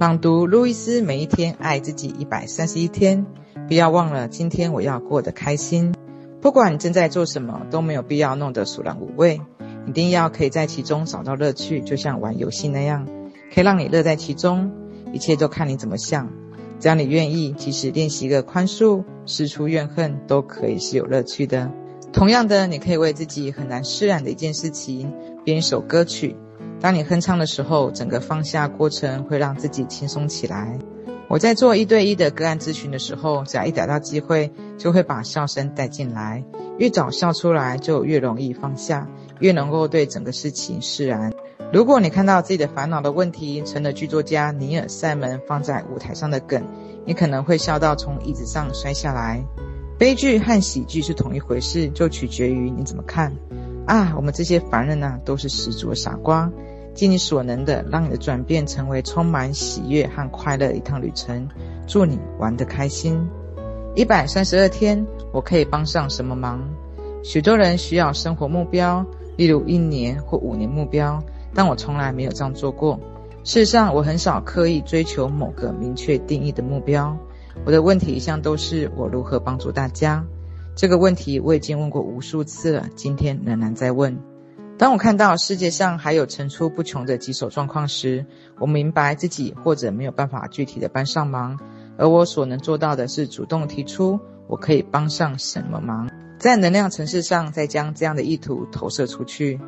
[0.00, 3.26] 朗读路易斯，每一天爱自己一百三十一天。
[3.68, 5.94] 不要忘了，今天我要过得开心。
[6.40, 9.42] 不管你正在做什么，都没有必要弄得索然无味。
[9.86, 13.06] 一定要可以在其中找到乐趣，就像玩游戏那样，
[13.54, 14.72] 可以让你乐在其中。
[15.12, 16.30] 一切都看你怎么想。
[16.78, 21.70] 只要你愿意，即使练习一个宽恕、释出怨恨，都可以是有乐趣的。
[22.10, 25.12] 同样的，你可以为自己很难释然的一件事情
[25.44, 26.36] 编一首歌曲。
[26.80, 30.78] 当你哼唱的时候，整个放下过程会让自己轻松起来。
[31.28, 36.42] 我在做一对一的个案咨询的时候，只要一逮到机会，就会把笑声带进来。
[36.78, 39.06] 越早笑出来，就越容易放下，
[39.40, 41.32] 越能够对整个事情释然。
[41.70, 46.64] 如果你看到自己的烦恼的问题成了剧作家尼尔·赛门放在舞台上的梗，
[47.04, 49.44] 你可能会笑到从椅子上摔下来。
[49.98, 53.36] 悲剧和喜剧是同一回事，就取决于你怎么看。
[53.86, 56.50] 啊，我们这些凡人呐，都是十足的傻瓜。
[56.94, 61.48] 尽你所能的，让你的转变成为充满喜悦和快乐的一趟旅程。
[61.86, 63.28] 祝你玩得开心。
[63.94, 66.60] 一百三十二天，我可以帮上什么忙？
[67.22, 69.04] 许多人需要生活目标，
[69.36, 71.22] 例如一年或五年目标。
[71.52, 73.00] 但我从来没有这样做过。
[73.42, 77.16] 事实上，我很少刻意追求某个明确定义的目标。
[77.64, 80.24] 我的问题一向都是我如何帮助大家。
[80.76, 84.29] 这个问题我已经问过无数次了，今天仍然在问。
[84.80, 88.24] 当我看到世界上还有层出不穷的棘手状况时，
[88.58, 91.60] 我明白自己或者没有办法具体的帮上忙，
[91.98, 99.60] 而我所能做到的是主动提出我可以帮上什么忙，在能量层次上再将这样的意图投射出去。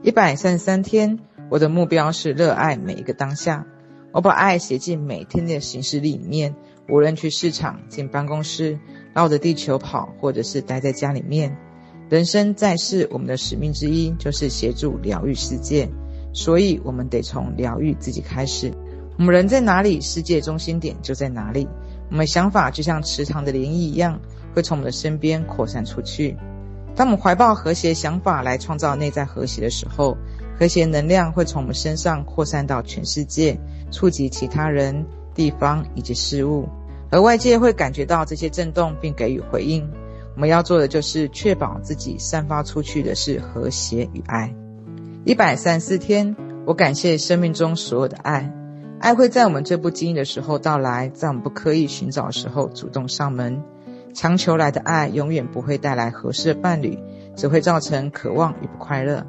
[0.00, 1.18] 一百三十三天，
[1.50, 3.66] 我的目标是热爱每一个当下。
[4.12, 6.54] 我把爱写进每天的行事历里面，
[6.88, 8.78] 无论去市场、进办公室、
[9.12, 11.56] 绕着地球跑，或者是待在家里面。
[12.12, 15.88] 人生在世，我们的使命之一就是协助疗愈世界，
[16.34, 18.70] 所以我们得从疗愈自己开始。
[19.16, 21.66] 我们人在哪里，世界中心点就在哪里。
[22.10, 24.20] 我们想法就像池塘的涟漪一样，
[24.54, 26.36] 会从我们的身边扩散出去。
[26.94, 30.14] 当我们怀抱和谐想法来创造内在和谐的时候，
[30.60, 33.58] 和谐能量会从我们身上扩散到全世界，
[33.90, 36.68] 触及其他人、地方以及事物，
[37.10, 39.88] 而外界会感觉到这些震动并给予回应。
[40.34, 44.54] 我们要做的就是确保自己散发出去的是和谐与爱。
[45.24, 48.52] 一百三十四天，我感谢生命中所有的爱，
[48.98, 53.62] 爱会在我们最不经意的时候到来，在我们不刻意寻找的时候主动上门。
[54.14, 56.98] 强求来的爱永远不会带来合适的伴侣，
[57.34, 59.26] 只会造成渴望与不快乐。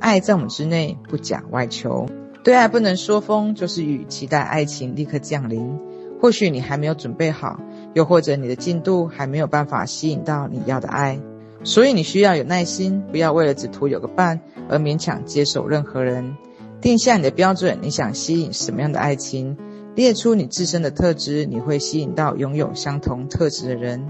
[0.00, 2.06] 爱在我们之内，不假外求。
[2.42, 5.78] 对爱不能说封，就是与期待爱情立刻降临。
[6.20, 7.60] 或许你还没有准备好，
[7.94, 11.18] 又或者你的进度还没有办法吸引到你要的爱，
[11.62, 16.36] 所以你需要有耐心，不要为了只图有个伴而勉强接受任何人。
[16.80, 19.56] 定下你的标准，你想吸引什么样的爱情？
[19.94, 24.04] 列出你自身的特质，你会吸引到拥有相同特质的人。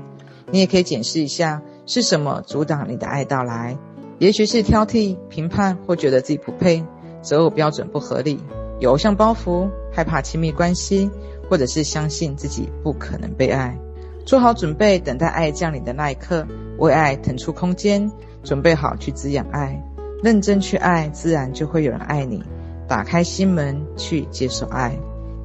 [0.51, 3.77] 你也可以检视一下，是什么阻挡你的爱到来？
[4.19, 6.83] 也许是挑剔、评判，或觉得自己不配，
[7.21, 8.41] 择偶标准不合理，
[8.81, 11.11] 有偶像包袱，害怕亲密关系，
[11.49, 13.79] 或者是相信自己不可能被爱。
[14.25, 16.47] 做好准备，等待爱降临的那一刻，
[16.79, 18.11] 为爱腾出空间，
[18.43, 19.83] 准备好去滋养爱，
[20.23, 22.43] 认真去爱，自然就会有人爱你。
[22.89, 24.99] 打开心门去接受爱。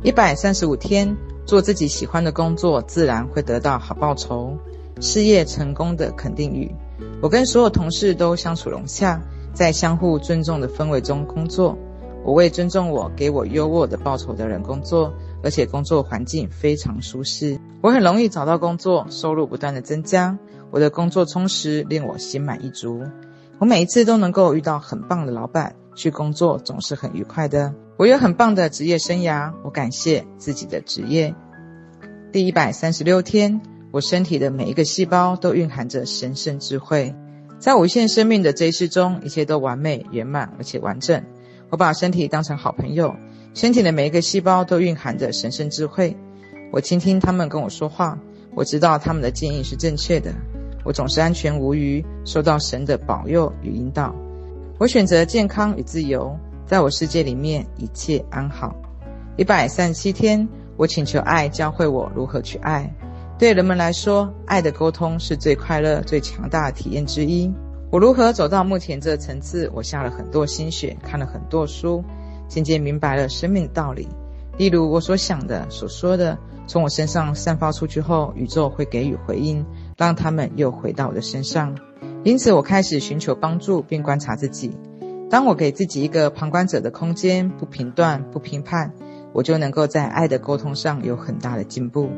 [0.03, 1.15] 一百三十五天，
[1.45, 4.57] 做自己喜欢的工作，自然会得到好报酬。
[5.01, 6.69] 事业成功的肯定语：
[7.21, 9.21] 我跟所有同事都相处融洽，
[9.53, 11.77] 在相互尊重的氛围中工作。
[12.25, 15.13] 我为尊重我、给我优渥的报酬的人工作，
[15.43, 17.59] 而且工作环境非常舒适。
[17.81, 20.37] 我很容易找到工作，收入不断的增加。
[20.71, 23.01] 我的工作充实，令我心满意足。
[23.57, 27.73] 我每一次都能够遇到很棒的老板，去工作总是很愉快的。
[27.97, 31.35] 我有很棒的职业生涯，我感谢自己的职业。
[32.31, 33.61] 第一百三十六天。
[33.91, 37.15] 我身体的每一个细胞都蕴含着神圣智慧，
[37.57, 41.23] 在无限生命的这一世中，一切都完美圆满而且完整。
[41.71, 43.15] 我把身体当成好朋友，
[43.53, 46.15] 身体的每一个细胞都蕴含着神圣智慧。
[46.71, 48.17] 我倾听他们跟我说话，
[48.55, 50.33] 我知道他们的建议是正确的。
[50.85, 54.15] 我总是安全无虞，受到神的保佑与引导。
[54.77, 58.73] 我选择健康与自由，在我世界里面一切安好。
[59.35, 60.47] 一百三十七天，
[60.77, 62.89] 我请求爱教会我如何去爱。
[63.37, 67.51] 对人们来说，爱的沟通是最快乐、最强大的体验之一。
[67.91, 69.69] 我如何走到目前这层次？
[69.73, 72.03] 我下了很多心血，看了很多书，
[72.49, 74.09] 渐渐明白了生命的道理。
[74.57, 76.37] 例如，我所想的、所说的，
[76.67, 79.65] 从我身上散发出去后，宇宙会给予回应，
[79.95, 81.77] 让他们又回到我的身上。
[82.25, 84.77] 因此，我开始寻求帮助，并观察自己。
[85.29, 88.91] 当我给自己一个旁观者的空间，不评断、不评判，
[89.31, 92.09] 我就能够在爱的沟通上有很大的进步。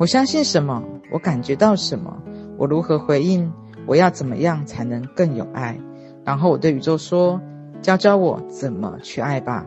[0.00, 0.82] 我相信什么，
[1.12, 2.20] 我感觉到什么，
[2.58, 3.52] 我如何回应，
[3.86, 5.78] 我要怎么样才能更有爱？
[6.24, 7.40] 然后我对宇宙说
[7.82, 9.66] ：“教教我怎么去爱吧。”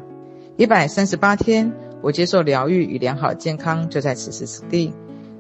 [0.57, 1.71] 一百三十八天，
[2.01, 4.93] 我接受疗愈与良好健康就在此时此地。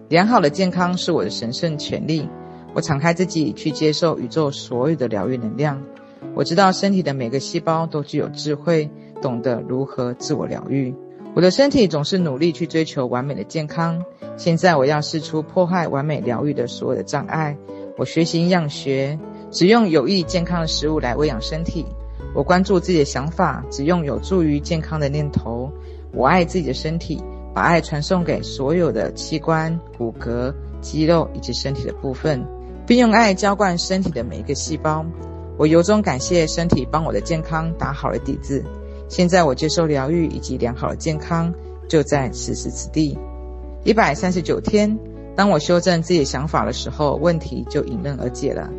[0.07, 2.29] 良好的健康是我的神圣权利。
[2.73, 5.81] 我敞开自己去接受宇宙所有的疗愈能量。
[6.35, 8.89] 我知道身体的每个细胞都具有智慧，
[9.21, 10.93] 懂得如何自我疗愈。
[11.33, 14.03] 我的身体总是努力去追求完美的健康。
[14.37, 17.57] 现在我要试出破坏完美疗愈的所有的障碍。
[17.97, 19.19] 我学习营养学，
[19.51, 21.85] 只用有益健康的食物来喂养身体。
[22.33, 25.71] 我关注自己的想法，只用有助于健康的念头。
[26.11, 27.23] 我爱自己的身体。
[27.51, 32.45] 把爱传送给所有的器官、骨骼、肌肉以及身体的部分，
[32.85, 35.03] 并用爱浇灌身体的每一个细胞。
[35.57, 38.63] 我由衷感谢身体帮我的健康打好了底子。
[39.09, 41.51] 现在我接受疗愈以及良好的健康，
[41.89, 43.17] 就在此时此地。
[43.83, 44.97] 一百三十九天，
[45.35, 48.69] 当我修正自己的想法的时候，问题就迎刃而解了。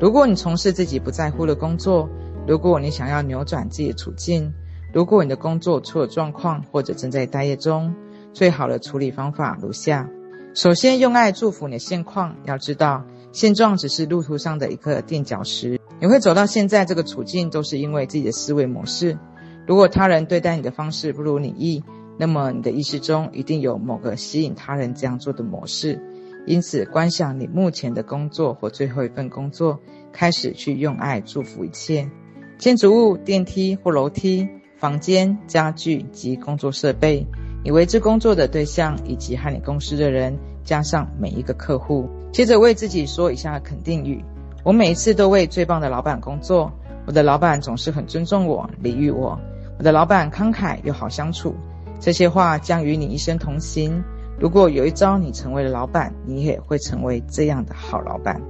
[0.00, 2.08] 如果你从事自己不在乎的工作，
[2.46, 4.54] 如果你想要扭转自己的处境，
[4.92, 7.92] 如果你的工作出了状况或者正在待业中，
[8.32, 10.08] 最好的处理方法如下：
[10.54, 12.36] 首先，用爱祝福你的现况。
[12.44, 15.80] 要知道，现状只是路途上的一个垫脚石。
[16.00, 19.18] 你会走到现在这个处境，都是因为自己的思维模式。
[19.66, 21.82] 如果他人对待你的方式不如你意，
[22.16, 26.00] 那么你的意识中一定有某个吸引他人这样做的模式。
[26.46, 29.80] 因此，观想你目前的工作或最后一份工作，
[30.12, 32.08] 开始去用爱祝福一切
[32.58, 34.48] 建筑物、电梯或楼梯、
[34.78, 37.26] 房间、家具及工作设备。
[37.62, 42.08] 你为之工作的对象，以及和你共事的人，加上每一个客户。
[42.32, 44.24] 接着为自己说以下肯定语：
[44.64, 46.72] 我每一次都为最棒的老板工作。
[47.06, 49.38] 我的老板总是很尊重我、礼遇我。
[49.78, 51.54] 我的老板慷慨又好相处。
[52.00, 54.02] 这些话将与你一生同行。
[54.40, 58.40] 如果有一朝你成为了老板，你也会成为这样的好老板。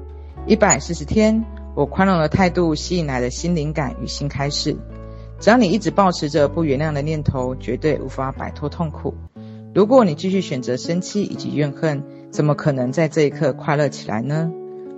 [0.46, 1.44] 一百四十天，
[1.76, 4.74] 我宽容的态度吸引来的新灵感与新开始。
[5.38, 9.12] 只要你一直保持着不原谅的念头，绝对无法摆脱痛苦。
[9.74, 14.50] 如果你继续选择生气以及怨恨，怎么可能在这一刻快乐起来呢？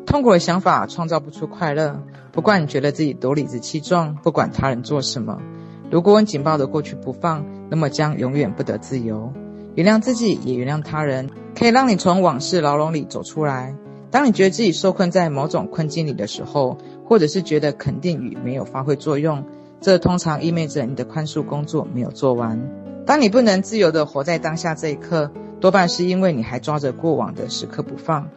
[0.07, 2.01] 痛苦的想法创造不出快乐。
[2.31, 5.43] 不管你觉得自己多理直气壮，不管他人做什么，
[5.91, 9.33] 如果你紧抱着过去不放，那么将永远不得自由。
[9.75, 13.75] 原谅自己，也原谅他人，可以让你从往事牢笼里走出来。
[14.11, 19.45] 当你觉得自己受困在某种困境里的时候，或者是觉得肯定语没有发挥作用。
[19.81, 22.59] 这通常意味着你的宽恕工作没有做完。
[23.07, 28.29] 当你不能自由地活在当下这一刻，多半是因为你还抓着过往的时刻不放。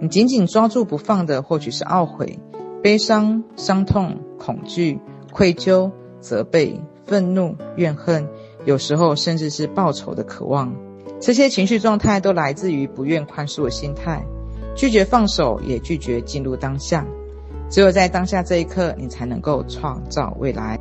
[0.00, 2.38] 你紧紧抓住不放的，或许是懊悔、
[2.82, 5.00] 悲伤、伤痛、恐惧、
[5.32, 5.90] 愧疚、
[6.20, 8.28] 责备、愤怒、怨恨，
[8.64, 10.74] 有时候甚至是报仇的渴望。
[11.20, 14.24] 这些情绪状态都来自于不愿宽恕的心态，
[14.80, 17.04] 拒绝放手，也拒绝进入当下。
[17.68, 20.80] 只有在当下这一刻，你才能够创造未来。